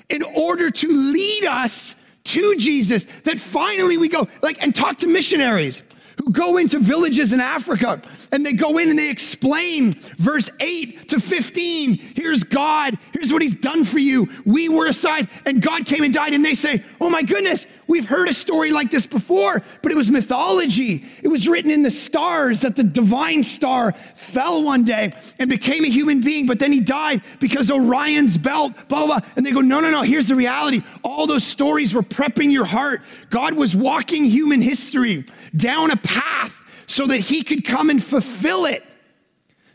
[0.09, 5.07] in order to lead us to Jesus that finally we go like and talk to
[5.07, 5.83] missionaries
[6.17, 11.09] who go into villages in Africa and they go in and they explain verse 8
[11.09, 11.95] to 15.
[11.95, 12.97] Here's God.
[13.13, 14.29] Here's what he's done for you.
[14.45, 16.33] We were aside and God came and died.
[16.33, 19.95] And they say, Oh my goodness, we've heard a story like this before, but it
[19.95, 21.03] was mythology.
[21.21, 25.83] It was written in the stars that the divine star fell one day and became
[25.83, 29.19] a human being, but then he died because Orion's belt, blah, blah.
[29.35, 30.81] And they go, No, no, no, here's the reality.
[31.03, 33.01] All those stories were prepping your heart.
[33.29, 38.65] God was walking human history down a path so that he could come and fulfill
[38.65, 38.83] it.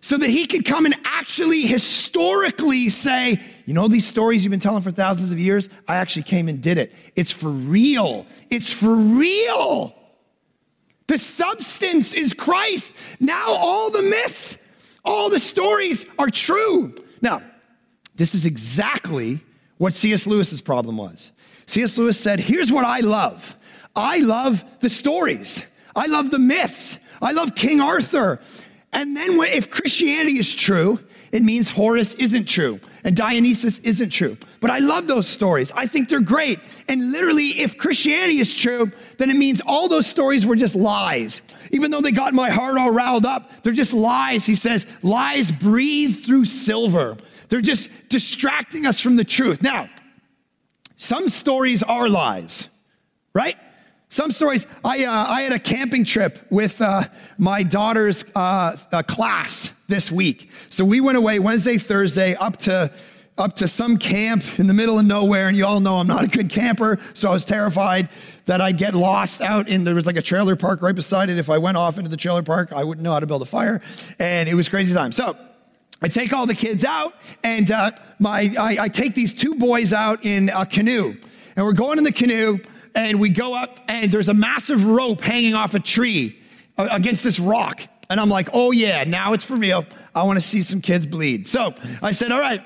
[0.01, 4.61] So that he could come and actually historically say, you know, these stories you've been
[4.61, 6.91] telling for thousands of years, I actually came and did it.
[7.17, 8.25] It's for real.
[8.49, 9.95] It's for real.
[11.07, 12.95] The substance is Christ.
[13.21, 14.57] Now all the myths
[15.05, 16.95] All the stories are true.
[17.21, 17.43] Now,
[18.15, 19.41] this is exactly
[19.77, 20.27] what C.S.
[20.27, 21.31] Lewis's problem was.
[21.67, 21.99] C.S.
[21.99, 23.55] Lewis said, Here's what I love
[23.95, 28.41] I love the stories, I love the myths, I love King Arthur.
[28.95, 31.01] And then, if Christianity is true,
[31.33, 34.37] it means Horus isn't true and Dionysus isn't true.
[34.61, 35.73] But I love those stories.
[35.73, 36.59] I think they're great.
[36.89, 41.43] And literally, if Christianity is true, then it means all those stories were just lies.
[41.71, 44.47] Even though they got my heart all riled up, they're just lies.
[44.47, 47.17] He says, lies breathe through silver.
[47.49, 49.63] They're just distracting us from the truth.
[49.63, 49.89] Now,
[50.97, 52.69] some stories are lies,
[53.33, 53.57] right?
[54.09, 57.03] Some stories, I, uh, I had a camping trip with uh,
[57.37, 58.75] my daughter's uh,
[59.07, 60.51] class this week.
[60.71, 62.93] So we went away Wednesday, Thursday up to,
[63.37, 65.49] up to some camp in the middle of nowhere.
[65.49, 66.99] And you all know I'm not a good camper.
[67.15, 68.09] So I was terrified
[68.45, 71.39] that I'd get lost out in, there was like a trailer park right beside it.
[71.39, 73.47] If I went off into the trailer park, I wouldn't know how to build a
[73.47, 73.81] fire.
[74.19, 75.13] And it was crazy time.
[75.13, 75.37] So
[76.01, 79.93] I take all the kids out, and uh, my I, I, take these two boys
[79.93, 81.17] out in a canoe,
[81.57, 82.59] and we're going in the canoe,
[82.95, 86.39] and we go up, and there's a massive rope hanging off a tree
[86.77, 89.85] uh, against this rock, and I'm like, oh yeah, now it's for real.
[90.15, 91.47] I want to see some kids bleed.
[91.47, 92.61] So I said, all right,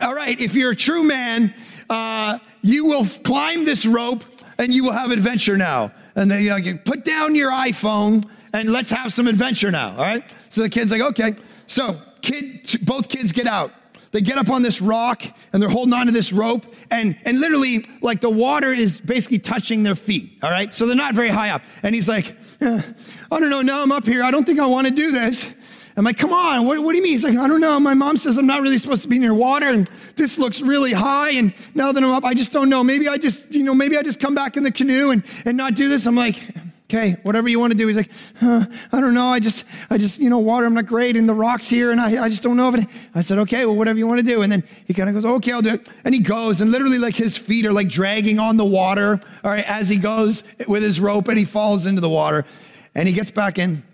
[0.00, 1.52] all right, if you're a true man,
[1.88, 4.24] uh, you will climb this rope,
[4.58, 5.92] and you will have adventure now.
[6.14, 9.90] And they like, put down your iPhone, and let's have some adventure now.
[9.90, 10.22] All right.
[10.50, 11.34] So the kid's like, okay.
[11.66, 13.72] So kid, both kids get out.
[14.12, 17.86] They get up on this rock and they're holding onto this rope, and, and literally,
[18.02, 20.38] like the water is basically touching their feet.
[20.42, 21.62] All right, so they're not very high up.
[21.82, 22.82] And he's like, eh,
[23.30, 23.62] I don't know.
[23.62, 24.24] Now I'm up here.
[24.24, 25.56] I don't think I want to do this.
[25.96, 27.12] I'm like, come on, what, what, do you mean?
[27.12, 27.78] He's like, I don't know.
[27.78, 30.92] My mom says I'm not really supposed to be near water, and this looks really
[30.92, 31.30] high.
[31.32, 32.82] And now that I'm up, I just don't know.
[32.82, 35.56] Maybe I just, you know, maybe I just come back in the canoe and, and
[35.56, 36.06] not do this.
[36.06, 36.42] I'm like,
[36.90, 37.86] okay, whatever you want to do.
[37.86, 39.26] He's like, huh, I don't know.
[39.26, 41.16] I just, I just, you know, water, I'm not great.
[41.16, 42.88] And the rocks here, and I, I just don't know if it.
[43.14, 44.42] I said, okay, well, whatever you want to do.
[44.42, 45.88] And then he kind of goes, okay, I'll do it.
[46.04, 49.50] And he goes, and literally, like, his feet are like dragging on the water, all
[49.52, 52.44] right, as he goes with his rope, and he falls into the water.
[52.94, 53.84] And he gets back in,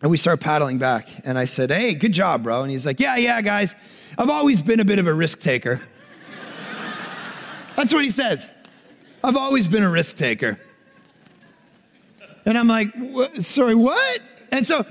[0.00, 1.08] and we start paddling back.
[1.24, 2.62] And I said, hey, good job, bro.
[2.62, 3.74] And he's like, yeah, yeah, guys.
[4.16, 5.80] I've always been a bit of a risk taker.
[7.76, 8.48] That's what he says.
[9.22, 10.58] I've always been a risk taker.
[12.50, 12.88] And I'm like,
[13.42, 14.20] sorry, what?
[14.50, 14.84] And so,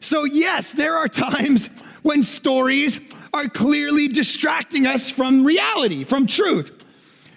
[0.00, 1.68] so yes, there are times
[2.02, 3.00] when stories
[3.32, 6.84] are clearly distracting us from reality, from truth.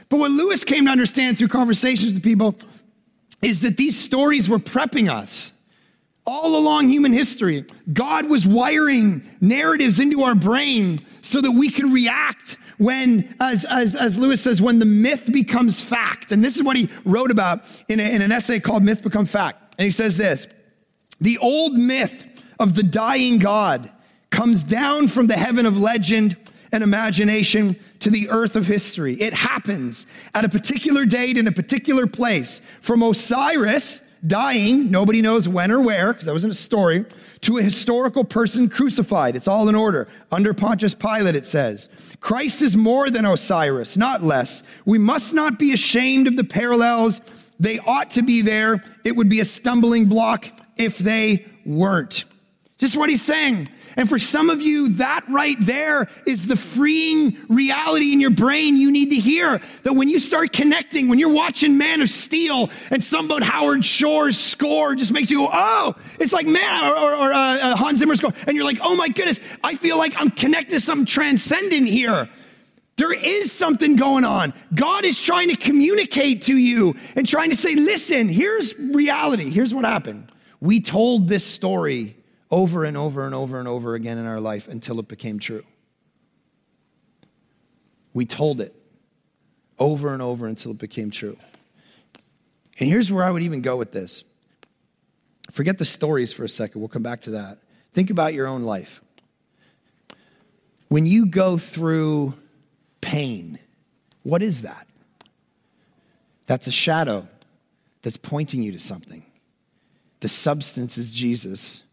[0.10, 2.56] But what Lewis came to understand through conversations with people
[3.42, 5.54] is that these stories were prepping us.
[6.26, 7.64] All along human history,
[7.94, 13.96] God was wiring narratives into our brain so that we could react when, as, as,
[13.96, 16.32] as Lewis says, when the myth becomes fact.
[16.32, 19.26] And this is what he wrote about in, a, in an essay called Myth Become
[19.26, 19.67] Fact.
[19.78, 20.48] And he says this
[21.20, 23.92] The old myth of the dying God
[24.30, 26.38] comes down from the heaven of legend
[26.72, 29.14] and imagination to the earth of history.
[29.16, 32.60] It happens at a particular date in a particular place.
[32.82, 37.06] From Osiris dying, nobody knows when or where, because that wasn't a story,
[37.42, 39.36] to a historical person crucified.
[39.36, 40.08] It's all in order.
[40.32, 41.88] Under Pontius Pilate, it says.
[42.20, 44.64] Christ is more than Osiris, not less.
[44.86, 47.22] We must not be ashamed of the parallels.
[47.60, 48.84] They ought to be there.
[49.04, 52.26] It would be a stumbling block if they weren't.
[52.78, 53.70] Just what he's saying.
[53.96, 58.78] And for some of you, that right there is the freeing reality in your brain
[58.78, 59.60] you need to hear.
[59.82, 63.84] That when you start connecting, when you're watching Man of Steel and some about Howard
[63.84, 67.76] Shore's score just makes you go, oh, it's like man, or, or, or uh, uh,
[67.76, 68.34] Hans Zimmer's score.
[68.46, 72.30] And you're like, oh my goodness, I feel like I'm connected to something transcendent here.
[72.98, 74.54] There is something going on.
[74.74, 79.52] God is trying to communicate to you and trying to say, listen, here's reality.
[79.52, 80.32] Here's what happened.
[80.60, 82.16] We told this story
[82.50, 85.64] over and over and over and over again in our life until it became true.
[88.14, 88.74] We told it
[89.78, 91.38] over and over until it became true.
[92.80, 94.24] And here's where I would even go with this.
[95.52, 96.82] Forget the stories for a second.
[96.82, 97.60] We'll come back to that.
[97.94, 99.02] Think about your own life.
[100.88, 102.34] When you go through
[103.08, 103.58] pain,
[104.24, 104.86] what is that?
[106.46, 107.26] That's a shadow
[108.02, 109.26] that's pointing you to something.
[110.20, 111.84] The substance is Jesus.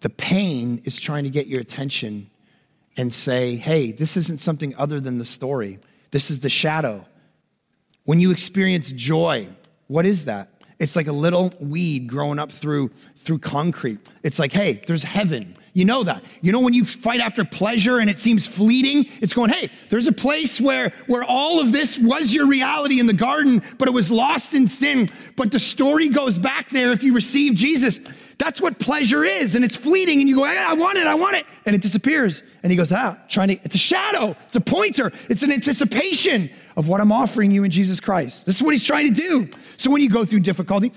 [0.00, 2.30] The pain is trying to get your attention
[2.96, 5.78] and say, hey, this isn't something other than the story.
[6.10, 7.06] This is the shadow.
[8.02, 9.46] When you experience joy,
[9.86, 10.48] what is that?
[10.80, 14.00] It's like a little weed growing up through, through concrete.
[14.24, 15.54] It's like, hey, there's heaven.
[15.74, 16.22] You know that.
[16.42, 20.06] You know when you fight after pleasure and it seems fleeting, it's going, hey, there's
[20.06, 23.92] a place where, where all of this was your reality in the garden, but it
[23.92, 25.08] was lost in sin.
[25.34, 27.98] But the story goes back there if you receive Jesus
[28.42, 29.54] That's what pleasure is.
[29.54, 30.20] And it's fleeting.
[30.20, 31.46] And you go, I want it, I want it.
[31.64, 32.42] And it disappears.
[32.62, 36.50] And he goes, ah, trying to, it's a shadow, it's a pointer, it's an anticipation
[36.76, 38.44] of what I'm offering you in Jesus Christ.
[38.44, 39.48] This is what he's trying to do.
[39.76, 40.92] So when you go through difficulty,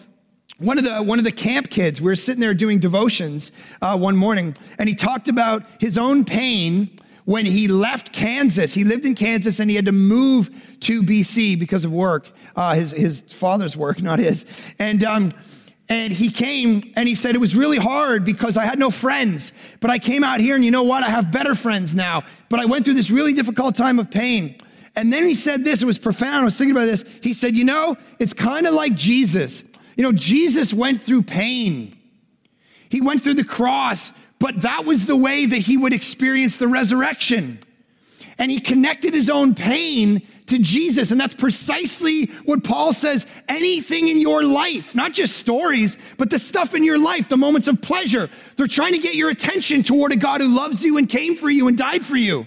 [0.60, 3.52] one of the one of the camp kids we were sitting there doing devotions
[3.82, 6.90] uh, one morning and he talked about his own pain
[7.26, 8.74] when he left kansas.
[8.74, 10.50] He lived in kansas and he had to move
[10.82, 14.74] to bc because of work uh, his, his father's work not his.
[14.80, 15.32] And um,
[15.90, 19.52] and he came and he said it was really hard because i had no friends
[19.82, 21.04] but i came out here and you know what?
[21.04, 24.56] I have better friends now but i went through this really difficult time of pain.
[24.98, 27.04] And then he said this it was profound i was thinking about this.
[27.22, 29.62] He said you know it's kind of like jesus
[29.96, 31.98] you know, Jesus went through pain.
[32.90, 36.68] He went through the cross, but that was the way that he would experience the
[36.68, 37.60] resurrection.
[38.38, 41.12] And he connected his own pain to Jesus.
[41.12, 46.40] And that's precisely what Paul says anything in your life, not just stories, but the
[46.40, 48.30] stuff in your life, the moments of pleasure.
[48.58, 51.50] They're trying to get your attention toward a God who loves you and came for
[51.50, 52.46] you and died for you.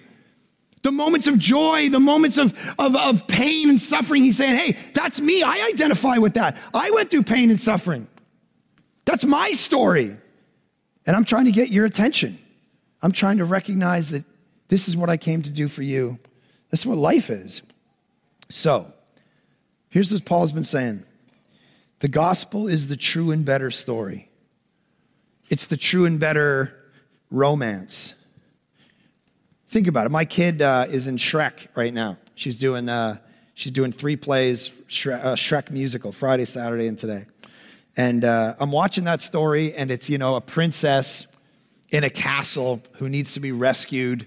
[0.89, 4.79] The moments of joy, the moments of, of, of pain and suffering, he's saying, hey,
[4.95, 5.43] that's me.
[5.43, 6.57] I identify with that.
[6.73, 8.09] I went through pain and suffering.
[9.05, 10.17] That's my story.
[11.05, 12.39] And I'm trying to get your attention.
[13.03, 14.25] I'm trying to recognize that
[14.69, 16.19] this is what I came to do for you.
[16.71, 17.61] This is what life is.
[18.49, 18.91] So,
[19.91, 21.05] here's what Paul's been saying
[21.99, 24.31] the gospel is the true and better story,
[25.51, 26.75] it's the true and better
[27.31, 28.15] romance.
[29.69, 30.09] Think about it.
[30.11, 32.17] My kid uh, is in Shrek right now.
[32.35, 33.19] She's doing, uh,
[33.53, 37.27] she's doing three plays, Shrek, uh, Shrek, musical, Friday, Saturday, and today.
[37.95, 41.27] And uh, I'm watching that story, and it's, you know, a princess
[41.91, 44.25] in a castle who needs to be rescued.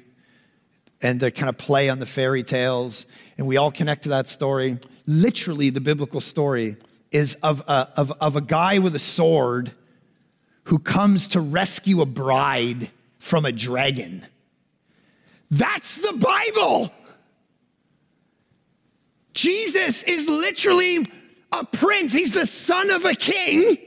[1.02, 3.08] And they kind of play on the fairy tales.
[3.40, 4.78] And we all connect to that story.
[5.08, 6.76] Literally, the biblical story
[7.10, 9.72] is of a, of, of a guy with a sword
[10.66, 14.24] who comes to rescue a bride from a dragon.
[15.52, 16.92] That's the Bible.
[19.34, 21.06] Jesus is literally
[21.52, 22.14] a prince.
[22.14, 23.78] He's the son of a king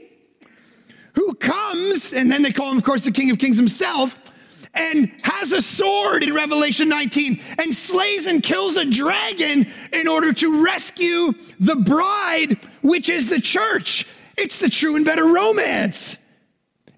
[1.13, 4.31] who comes, and then they call him, of course, the King of Kings himself,
[4.73, 10.33] and has a sword in Revelation 19 and slays and kills a dragon in order
[10.33, 14.05] to rescue the bride, which is the church.
[14.37, 16.17] It's the true and better romance.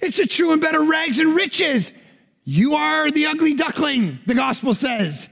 [0.02, 1.94] It's the true and better rags and riches.
[2.50, 5.28] You are the ugly duckling, the gospel says.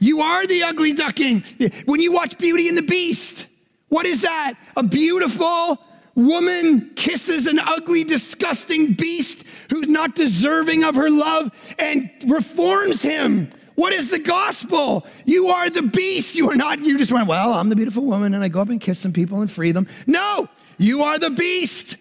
[0.00, 1.44] You are the ugly duckling.
[1.84, 3.46] When you watch Beauty and the Beast,
[3.88, 4.54] what is that?
[4.76, 5.78] A beautiful
[6.16, 13.52] woman kisses an ugly, disgusting beast who's not deserving of her love and reforms him.
[13.76, 15.06] What is the gospel?
[15.24, 16.34] You are the beast.
[16.34, 18.70] You are not, you just went, well, I'm the beautiful woman and I go up
[18.70, 19.86] and kiss some people and free them.
[20.08, 20.48] No,
[20.78, 21.96] you are the beast.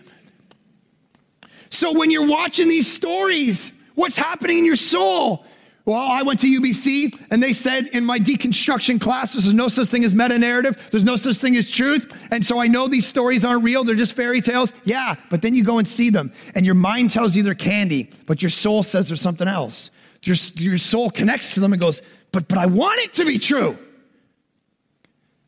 [1.69, 5.45] So when you're watching these stories, What's happening in your soul?
[5.85, 9.89] Well, I went to UBC and they said in my deconstruction class, there's no such
[9.89, 10.89] thing as meta narrative.
[10.89, 12.11] There's no such thing as truth.
[12.31, 13.83] And so I know these stories aren't real.
[13.83, 14.73] They're just fairy tales.
[14.85, 18.09] Yeah, but then you go and see them and your mind tells you they're candy,
[18.25, 19.91] but your soul says there's something else.
[20.25, 23.37] Your, your soul connects to them and goes, but, but I want it to be
[23.37, 23.77] true.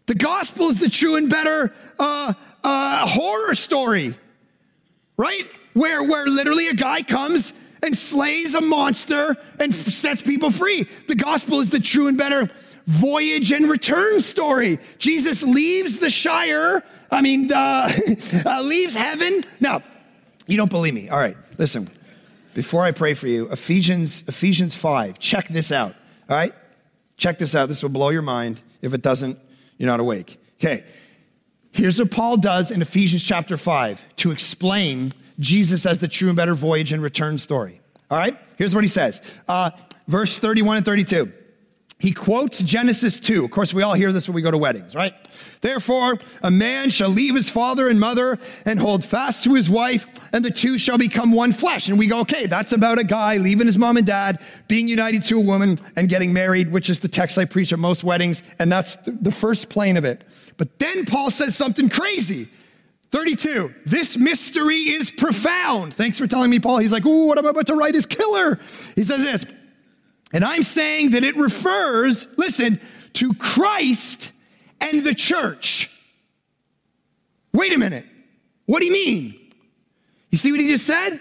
[0.06, 2.34] The gospel is the true and better uh,
[2.64, 4.16] uh, horror story,
[5.18, 5.48] right?
[5.74, 7.54] Where, where literally a guy comes
[7.84, 10.88] and slays a monster and sets people free.
[11.08, 12.50] The gospel is the true and better
[12.86, 14.80] voyage and return story.
[14.98, 17.90] Jesus leaves the Shire, I mean, uh,
[18.46, 19.44] uh, leaves heaven.
[19.60, 19.84] Now,
[20.48, 21.10] you don't believe me.
[21.10, 21.90] All right, listen.
[22.56, 25.96] Before I pray for you, Ephesians, Ephesians 5, check this out.
[26.30, 26.54] All right?
[27.18, 27.68] Check this out.
[27.68, 28.62] This will blow your mind.
[28.82, 29.40] If it doesn't,
[29.78, 30.40] you're not awake.
[30.56, 30.84] Okay.
[31.72, 35.14] Here's what Paul does in Ephesians chapter 5 to explain
[35.44, 37.82] Jesus as the true and better voyage and return story.
[38.10, 38.38] All right?
[38.58, 39.22] Here's what he says.
[39.48, 39.72] Uh,
[40.08, 41.32] verse 31 and 32.
[42.04, 43.46] He quotes Genesis 2.
[43.46, 45.14] Of course, we all hear this when we go to weddings, right?
[45.62, 50.06] Therefore, a man shall leave his father and mother and hold fast to his wife,
[50.34, 51.88] and the two shall become one flesh.
[51.88, 55.24] And we go, okay, that's about a guy leaving his mom and dad, being united
[55.24, 58.44] to a woman, and getting married, which is the text I preach at most weddings.
[58.60, 60.26] And that's the first plane of it.
[60.58, 62.50] But then Paul says something crazy.
[63.14, 63.72] 32.
[63.86, 65.94] This mystery is profound.
[65.94, 66.80] Thanks for telling me, Paul.
[66.80, 68.60] He's like, ooh, what I'm about to write is killer.
[68.96, 69.46] He says this,
[70.34, 72.82] and I'm saying that it refers, listen,
[73.14, 74.34] to Christ
[74.82, 75.96] and the church.
[77.54, 78.08] Wait a minute.
[78.66, 79.40] What do you mean?
[80.32, 81.20] You see what he just said?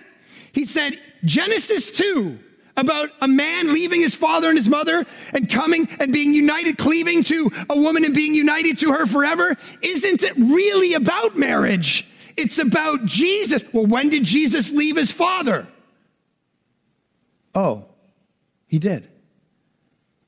[0.55, 0.95] He said,
[1.27, 2.39] Genesis 2
[2.77, 7.23] about a man leaving his father and his mother and coming and being united, cleaving
[7.25, 12.07] to a woman and being united to her forever isn't it really about marriage.
[12.37, 13.65] It's about Jesus.
[13.73, 15.67] Well, when did Jesus leave his father?
[17.55, 17.87] Oh,
[18.67, 19.09] he did.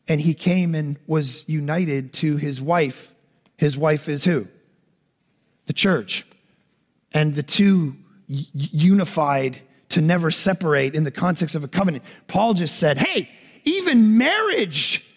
[0.06, 3.14] And he came and was united to his wife.
[3.56, 4.48] His wife is who?
[5.66, 6.26] The church.
[7.14, 7.96] And the two
[8.28, 9.60] unified
[9.94, 12.04] to never separate in the context of a covenant.
[12.26, 13.30] Paul just said, hey,
[13.64, 15.08] even marriage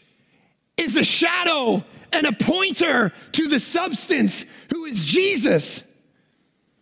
[0.77, 5.83] is a shadow and a pointer to the substance who is Jesus.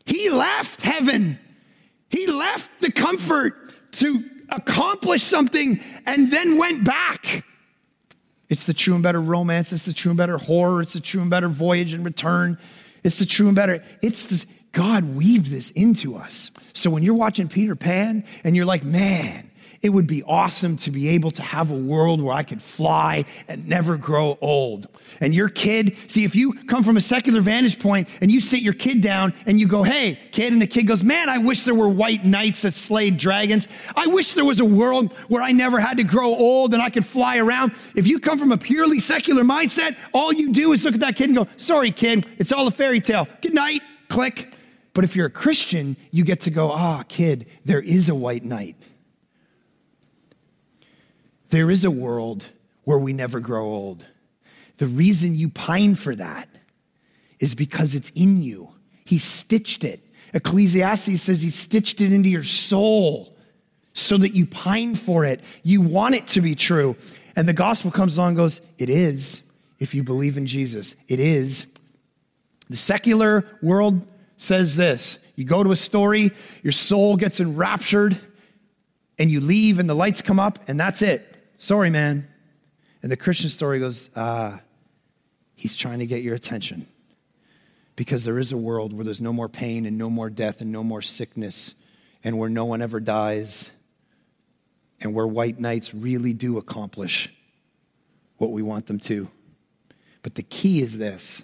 [0.06, 1.40] He left heaven,
[2.10, 3.56] he left the comfort
[3.94, 7.44] to accomplish something and then went back.
[8.50, 11.22] It's the true and better romance, it's the true and better horror, it's the true
[11.22, 12.58] and better voyage and return.
[13.04, 13.84] It's the true and better.
[14.02, 16.52] It's this, God weaved this into us.
[16.74, 19.50] So when you're watching Peter Pan and you're like, man,
[19.82, 23.24] it would be awesome to be able to have a world where I could fly
[23.48, 24.88] and never grow old.
[25.22, 28.62] And your kid, see, if you come from a secular vantage point and you sit
[28.62, 31.64] your kid down and you go, hey, kid, and the kid goes, man, I wish
[31.64, 33.70] there were white knights that slayed dragons.
[33.96, 36.90] I wish there was a world where I never had to grow old and I
[36.90, 37.72] could fly around.
[37.96, 41.16] If you come from a purely secular mindset, all you do is look at that
[41.16, 43.26] kid and go, sorry, kid, it's all a fairy tale.
[43.42, 44.52] Good night, click.
[44.96, 48.46] But if you're a Christian, you get to go, ah, kid, there is a white
[48.46, 48.78] knight.
[51.50, 52.48] There is a world
[52.86, 54.06] where we never grow old.
[54.78, 56.48] The reason you pine for that
[57.42, 58.70] is because it's in you.
[59.04, 60.00] He stitched it.
[60.34, 63.36] Ecclesiastes says he stitched it into your soul
[63.92, 65.42] so that you pine for it.
[65.64, 66.96] You want it to be true.
[67.36, 70.96] And the gospel comes along and goes, It is if you believe in Jesus.
[71.10, 71.74] It is.
[72.70, 74.08] The secular world
[74.38, 76.32] says this you go to a story,
[76.64, 78.18] your soul gets enraptured,
[79.20, 81.36] and you leave, and the lights come up, and that's it.
[81.58, 82.28] Sorry, man.
[83.02, 84.62] And the Christian story goes, ah,
[85.56, 86.88] he's trying to get your attention.
[87.96, 90.72] Because there is a world where there's no more pain and no more death and
[90.72, 91.76] no more sickness
[92.24, 93.72] and where no one ever dies
[95.00, 97.34] and where white knights really do accomplish
[98.38, 99.30] what we want them to.
[100.24, 101.44] But the key is this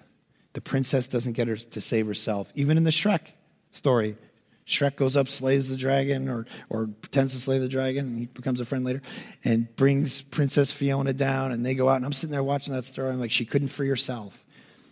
[0.54, 2.52] the princess doesn't get her to save herself.
[2.56, 3.32] Even in the Shrek
[3.72, 4.16] story,
[4.66, 8.26] Shrek goes up, slays the dragon, or, or pretends to slay the dragon, and he
[8.28, 9.02] becomes a friend later,
[9.43, 11.97] and brings Princess Fiona down, and they go out.
[11.97, 13.10] And I'm sitting there watching that story.
[13.10, 14.45] I'm like, she couldn't free herself.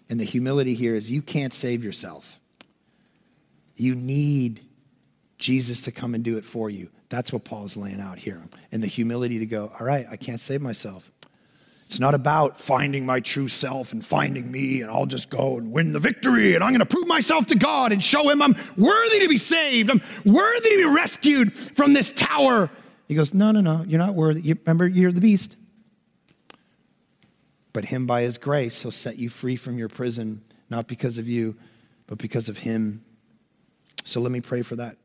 [0.10, 2.40] And the humility here is you can't save yourself.
[3.76, 4.62] You need
[5.38, 6.90] Jesus to come and do it for you.
[7.10, 8.42] That's what Paul's laying out here.
[8.72, 11.12] And the humility to go, all right, I can't save myself.
[11.90, 15.72] It's not about finding my true self and finding me, and I'll just go and
[15.72, 18.54] win the victory, and I'm going to prove myself to God and show him I'm
[18.78, 19.90] worthy to be saved.
[19.90, 22.70] I'm worthy to be rescued from this tower.
[23.08, 24.42] He goes, No, no, no, you're not worthy.
[24.42, 25.58] You, remember, you're the beast.
[27.74, 31.28] But him, by his grace, he'll set you free from your prison, not because of
[31.28, 31.56] you,
[32.06, 33.04] but because of him.
[34.04, 34.96] So let me pray for that.